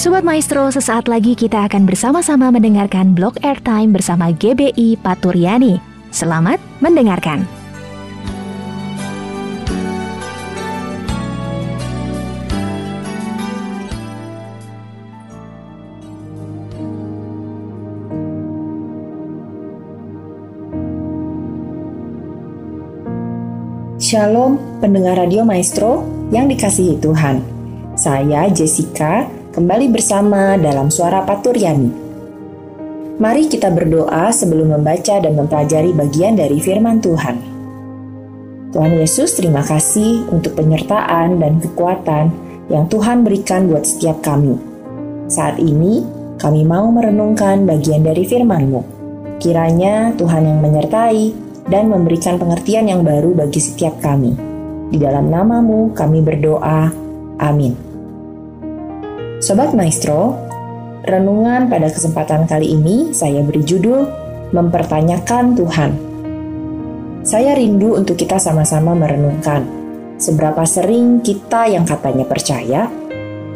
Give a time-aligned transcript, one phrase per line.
[0.00, 5.76] Sobat Maestro, sesaat lagi kita akan bersama-sama mendengarkan blog airtime bersama GBI Paturyani.
[6.08, 7.44] Selamat mendengarkan.
[24.00, 27.44] Shalom pendengar Radio Maestro yang dikasihi Tuhan.
[28.00, 31.90] Saya Jessica kembali bersama dalam suara Paturyani.
[33.20, 37.36] Mari kita berdoa sebelum membaca dan mempelajari bagian dari firman Tuhan.
[38.70, 42.30] Tuhan Yesus, terima kasih untuk penyertaan dan kekuatan
[42.70, 44.54] yang Tuhan berikan buat setiap kami.
[45.26, 46.06] Saat ini,
[46.38, 49.02] kami mau merenungkan bagian dari firman-Mu.
[49.42, 51.34] Kiranya Tuhan yang menyertai
[51.66, 54.32] dan memberikan pengertian yang baru bagi setiap kami.
[54.94, 56.94] Di dalam namamu kami berdoa.
[57.42, 57.89] Amin.
[59.40, 60.36] Sobat Maestro,
[61.08, 64.04] renungan pada kesempatan kali ini saya beri judul
[64.52, 65.90] Mempertanyakan Tuhan.
[67.24, 69.64] Saya rindu untuk kita sama-sama merenungkan
[70.20, 72.92] seberapa sering kita yang katanya percaya,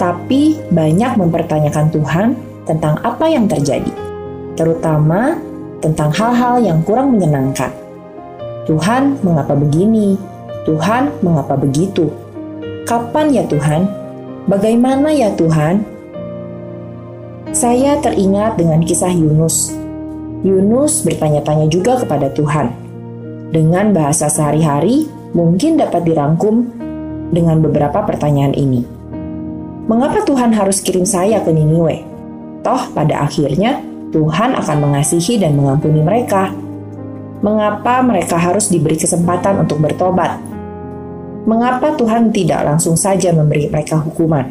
[0.00, 2.28] tapi banyak mempertanyakan Tuhan
[2.64, 3.92] tentang apa yang terjadi,
[4.56, 5.36] terutama
[5.84, 7.68] tentang hal-hal yang kurang menyenangkan.
[8.64, 10.16] Tuhan, mengapa begini?
[10.64, 12.08] Tuhan, mengapa begitu?
[12.88, 14.03] Kapan ya Tuhan?
[14.44, 15.80] Bagaimana ya Tuhan?
[17.56, 19.72] Saya teringat dengan kisah Yunus.
[20.44, 22.68] Yunus bertanya-tanya juga kepada Tuhan.
[23.56, 26.68] Dengan bahasa sehari-hari, mungkin dapat dirangkum
[27.32, 28.84] dengan beberapa pertanyaan ini.
[29.88, 32.04] Mengapa Tuhan harus kirim saya ke Niniwe?
[32.60, 33.80] Toh pada akhirnya
[34.12, 36.52] Tuhan akan mengasihi dan mengampuni mereka.
[37.40, 40.36] Mengapa mereka harus diberi kesempatan untuk bertobat?
[41.44, 44.48] Mengapa Tuhan tidak langsung saja memberi mereka hukuman?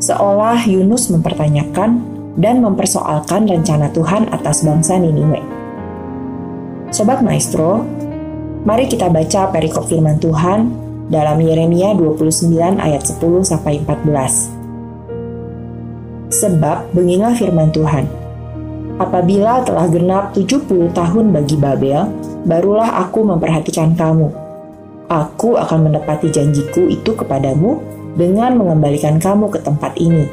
[0.00, 2.00] Seolah Yunus mempertanyakan
[2.38, 5.42] dan mempersoalkan rencana Tuhan atas bangsa Niniwe.
[6.94, 7.84] Sobat Maestro,
[8.64, 10.70] mari kita baca perikop firman Tuhan
[11.10, 14.54] dalam Yeremia 29 ayat 10 sampai 14.
[16.30, 18.06] Sebab beginilah firman Tuhan.
[19.02, 22.06] Apabila telah genap 70 tahun bagi Babel,
[22.46, 24.30] barulah aku memperhatikan kamu,
[25.10, 27.82] aku akan menepati janjiku itu kepadamu
[28.14, 30.30] dengan mengembalikan kamu ke tempat ini.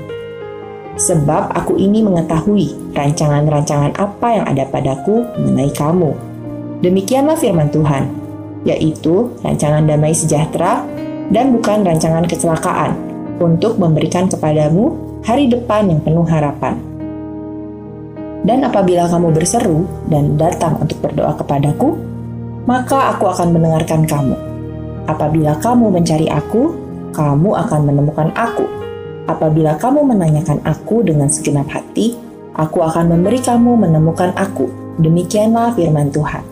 [0.98, 6.14] Sebab aku ini mengetahui rancangan-rancangan apa yang ada padaku mengenai kamu.
[6.86, 8.10] Demikianlah firman Tuhan,
[8.70, 10.86] yaitu rancangan damai sejahtera
[11.34, 12.94] dan bukan rancangan kecelakaan
[13.42, 14.94] untuk memberikan kepadamu
[15.26, 16.78] hari depan yang penuh harapan.
[18.46, 21.98] Dan apabila kamu berseru dan datang untuk berdoa kepadaku,
[22.66, 24.47] maka aku akan mendengarkan kamu
[25.08, 26.76] Apabila kamu mencari aku,
[27.16, 28.68] kamu akan menemukan aku.
[29.28, 32.20] Apabila kamu menanyakan aku dengan segenap hati,
[32.56, 34.68] aku akan memberi kamu menemukan aku.
[35.00, 36.44] Demikianlah firman Tuhan.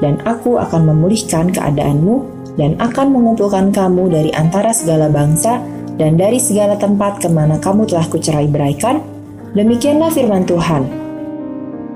[0.00, 2.16] Dan aku akan memulihkan keadaanmu
[2.56, 5.62] dan akan mengumpulkan kamu dari antara segala bangsa
[6.00, 9.04] dan dari segala tempat ke mana kamu telah kucerai beraikan.
[9.52, 10.82] Demikianlah firman Tuhan.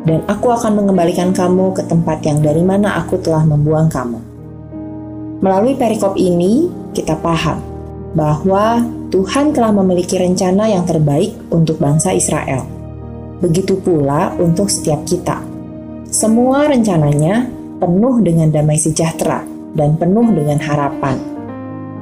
[0.07, 4.36] Dan aku akan mengembalikan kamu ke tempat yang dari mana aku telah membuang kamu.
[5.45, 7.61] Melalui perikop ini, kita paham
[8.17, 8.81] bahwa
[9.13, 12.65] Tuhan telah memiliki rencana yang terbaik untuk bangsa Israel.
[13.45, 15.45] Begitu pula untuk setiap kita.
[16.09, 19.45] Semua rencananya penuh dengan damai sejahtera
[19.77, 21.21] dan penuh dengan harapan.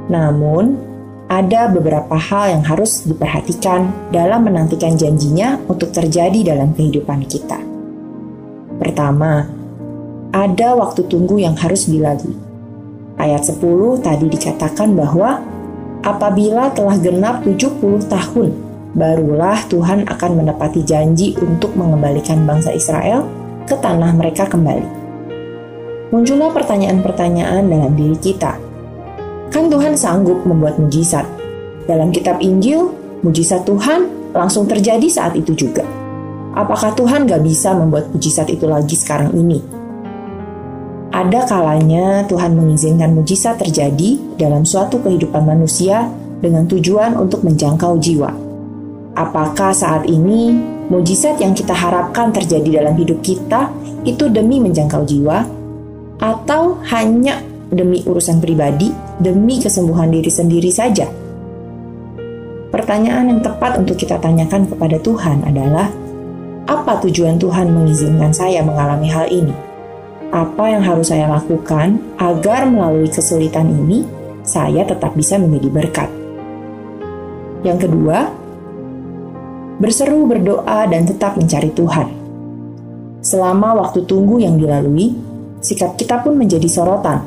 [0.06, 0.78] Namun,
[1.26, 7.58] ada beberapa hal yang harus diperhatikan dalam menantikan janjinya untuk terjadi dalam kehidupan kita.
[8.78, 9.48] Pertama,
[10.30, 12.43] ada waktu tunggu yang harus dilalui.
[13.14, 13.62] Ayat 10
[14.02, 15.38] tadi dikatakan bahwa
[16.02, 18.48] apabila telah genap 70 tahun,
[18.94, 23.26] barulah Tuhan akan menepati janji untuk mengembalikan bangsa Israel
[23.70, 25.06] ke tanah mereka kembali.
[26.10, 28.58] Muncullah pertanyaan-pertanyaan dalam diri kita.
[29.50, 31.26] Kan Tuhan sanggup membuat mujizat.
[31.86, 32.90] Dalam kitab Injil,
[33.22, 35.86] mujizat Tuhan langsung terjadi saat itu juga.
[36.54, 39.73] Apakah Tuhan gak bisa membuat mujizat itu lagi sekarang ini?
[41.14, 46.10] Ada kalanya Tuhan mengizinkan mujizat terjadi dalam suatu kehidupan manusia
[46.42, 48.34] dengan tujuan untuk menjangkau jiwa.
[49.14, 50.50] Apakah saat ini
[50.90, 53.70] mujizat yang kita harapkan terjadi dalam hidup kita
[54.02, 55.46] itu demi menjangkau jiwa,
[56.18, 57.38] atau hanya
[57.70, 58.90] demi urusan pribadi,
[59.22, 61.06] demi kesembuhan diri sendiri saja?
[62.74, 65.94] Pertanyaan yang tepat untuk kita tanyakan kepada Tuhan adalah:
[66.66, 69.73] apa tujuan Tuhan mengizinkan saya mengalami hal ini?
[70.34, 74.02] Apa yang harus saya lakukan agar melalui kesulitan ini
[74.42, 76.10] saya tetap bisa menjadi berkat.
[77.62, 78.34] Yang kedua,
[79.78, 82.10] berseru berdoa dan tetap mencari Tuhan.
[83.22, 85.14] Selama waktu tunggu yang dilalui,
[85.62, 87.22] sikap kita pun menjadi sorotan.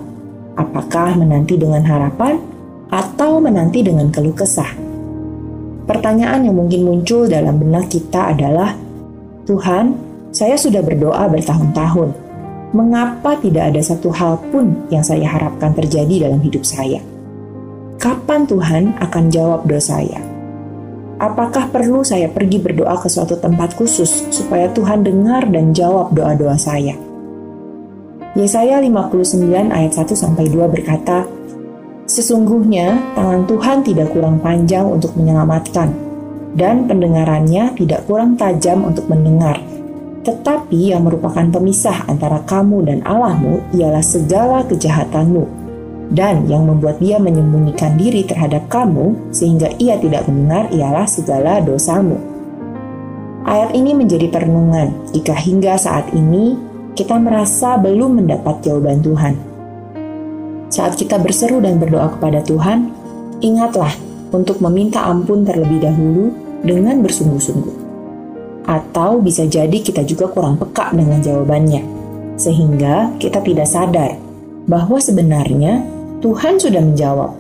[0.60, 2.44] Apakah menanti dengan harapan
[2.92, 4.75] atau menanti dengan keluh kesah?
[5.88, 8.75] Pertanyaan yang mungkin muncul dalam benak kita adalah,
[9.48, 9.95] Tuhan,
[10.36, 12.26] saya sudah berdoa bertahun-tahun.
[12.75, 16.99] Mengapa tidak ada satu hal pun yang saya harapkan terjadi dalam hidup saya?
[17.95, 20.19] Kapan Tuhan akan jawab doa saya?
[21.17, 26.59] Apakah perlu saya pergi berdoa ke suatu tempat khusus supaya Tuhan dengar dan jawab doa-doa
[26.59, 26.93] saya?
[28.37, 31.25] Yesaya 59 ayat 1 sampai 2 berkata,
[32.05, 35.89] Sesungguhnya tangan Tuhan tidak kurang panjang untuk menyelamatkan,
[36.53, 39.59] dan pendengarannya tidak kurang tajam untuk mendengar.
[40.27, 45.47] Tetapi yang merupakan pemisah antara kamu dan Allahmu ialah segala kejahatanmu,
[46.12, 52.19] dan yang membuat dia menyembunyikan diri terhadap kamu sehingga ia tidak mendengar ialah segala dosamu.
[53.47, 56.59] Ayat ini menjadi perenungan jika hingga saat ini
[57.00, 59.35] kita merasa belum mendapat jawaban Tuhan.
[60.68, 62.91] Saat kita berseru dan berdoa kepada Tuhan,
[63.39, 63.95] ingatlah
[64.35, 66.35] untuk meminta ampun terlebih dahulu
[66.68, 67.87] dengan bersungguh-sungguh.
[68.67, 71.81] Atau bisa jadi kita juga kurang peka dengan jawabannya,
[72.35, 74.19] sehingga kita tidak sadar
[74.67, 75.87] bahwa sebenarnya
[76.19, 77.31] Tuhan sudah menjawab.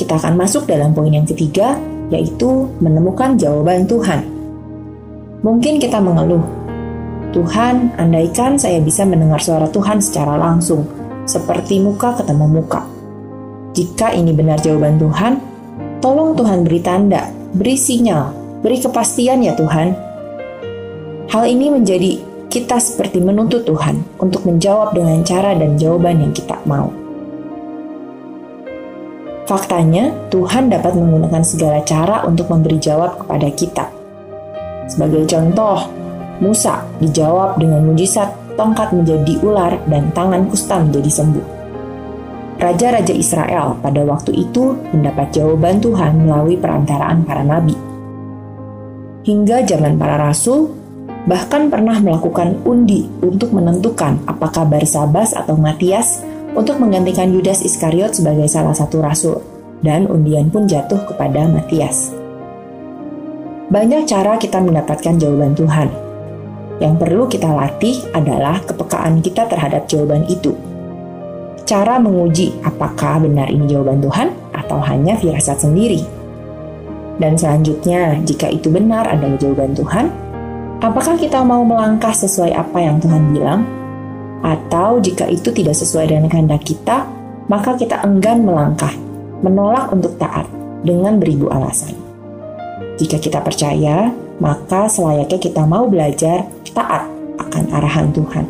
[0.00, 1.76] Kita akan masuk dalam poin yang ketiga,
[2.08, 4.24] yaitu menemukan jawaban Tuhan.
[5.44, 6.42] Mungkin kita mengeluh,
[7.36, 10.88] Tuhan, andaikan saya bisa mendengar suara Tuhan secara langsung,
[11.28, 12.84] seperti muka ketemu muka.
[13.72, 15.32] Jika ini benar jawaban Tuhan,
[16.04, 19.92] tolong Tuhan beri tanda, beri sinyal, beri kepastian ya Tuhan.
[21.28, 26.56] Hal ini menjadi kita seperti menuntut Tuhan untuk menjawab dengan cara dan jawaban yang kita
[26.64, 26.92] mau.
[29.42, 33.84] Faktanya, Tuhan dapat menggunakan segala cara untuk memberi jawab kepada kita.
[34.86, 35.82] Sebagai contoh,
[36.38, 41.46] Musa dijawab dengan mujizat tongkat menjadi ular dan tangan kusta menjadi sembuh.
[42.62, 47.91] Raja-raja Israel pada waktu itu mendapat jawaban Tuhan melalui perantaraan para nabi.
[49.22, 50.74] Hingga zaman para rasul,
[51.30, 56.26] bahkan pernah melakukan undi untuk menentukan apakah Barsabas atau Matias
[56.58, 59.38] untuk menggantikan Yudas Iskariot sebagai salah satu rasul,
[59.86, 62.10] dan undian pun jatuh kepada Matias.
[63.70, 65.88] Banyak cara kita mendapatkan jawaban Tuhan.
[66.82, 70.52] Yang perlu kita latih adalah kepekaan kita terhadap jawaban itu.
[71.62, 76.21] Cara menguji apakah benar ini jawaban Tuhan atau hanya firasat sendiri.
[77.20, 80.06] Dan selanjutnya, jika itu benar adalah jawaban Tuhan,
[80.80, 83.60] apakah kita mau melangkah sesuai apa yang Tuhan bilang
[84.42, 87.06] atau jika itu tidak sesuai dengan kehendak kita,
[87.46, 88.90] maka kita enggan melangkah,
[89.44, 90.50] menolak untuk taat
[90.82, 91.94] dengan beribu alasan.
[92.98, 94.10] Jika kita percaya,
[94.42, 97.06] maka selayaknya kita mau belajar taat
[97.38, 98.44] akan arahan Tuhan.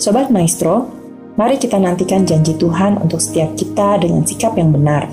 [0.00, 0.88] Sobat Maestro,
[1.36, 5.08] mari kita nantikan janji Tuhan untuk setiap kita dengan sikap yang benar.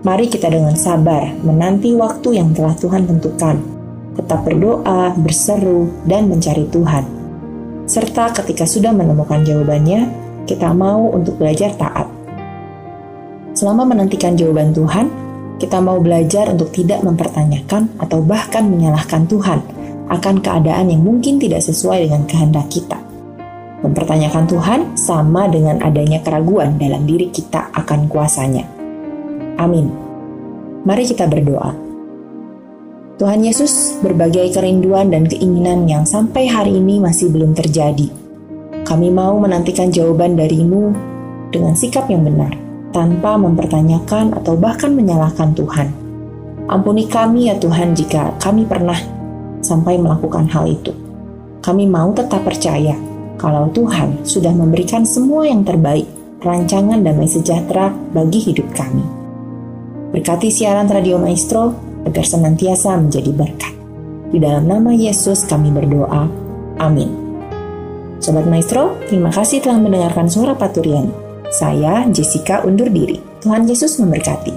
[0.00, 3.56] Mari kita dengan sabar menanti waktu yang telah Tuhan tentukan.
[4.16, 7.20] Tetap berdoa, berseru, dan mencari Tuhan
[7.90, 10.06] serta ketika sudah menemukan jawabannya,
[10.46, 12.06] kita mau untuk belajar taat.
[13.50, 15.10] Selama menantikan jawaban Tuhan,
[15.58, 19.58] kita mau belajar untuk tidak mempertanyakan atau bahkan menyalahkan Tuhan
[20.06, 23.02] akan keadaan yang mungkin tidak sesuai dengan kehendak kita.
[23.82, 28.79] Mempertanyakan Tuhan sama dengan adanya keraguan dalam diri kita akan kuasanya.
[29.60, 29.92] Amin.
[30.88, 31.76] Mari kita berdoa.
[33.20, 38.08] Tuhan Yesus, berbagai kerinduan dan keinginan yang sampai hari ini masih belum terjadi.
[38.88, 40.96] Kami mau menantikan jawaban darimu
[41.52, 42.56] dengan sikap yang benar,
[42.96, 45.92] tanpa mempertanyakan atau bahkan menyalahkan Tuhan.
[46.72, 48.96] Ampuni kami ya Tuhan jika kami pernah
[49.60, 50.96] sampai melakukan hal itu.
[51.60, 52.96] Kami mau tetap percaya
[53.36, 56.08] kalau Tuhan sudah memberikan semua yang terbaik,
[56.40, 59.19] rancangan damai sejahtera bagi hidup kami.
[60.10, 61.70] Berkati siaran Radio Maestro,
[62.02, 63.70] agar senantiasa menjadi berkat.
[64.34, 66.26] Di dalam nama Yesus kami berdoa.
[66.82, 67.14] Amin.
[68.18, 71.14] Sobat Maestro, terima kasih telah mendengarkan suara Paturian.
[71.54, 73.22] Saya Jessica undur diri.
[73.38, 74.50] Tuhan Yesus memberkati.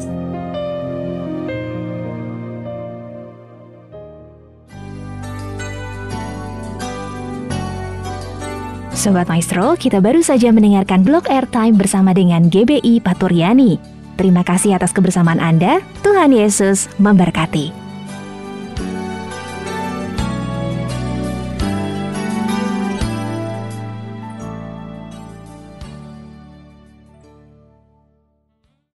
[8.98, 14.02] Sobat Maestro, kita baru saja mendengarkan blog airtime bersama dengan GBI Paturyani.
[14.15, 15.82] Terima kasih atas kebersamaan Anda.
[16.05, 17.82] Tuhan Yesus memberkati.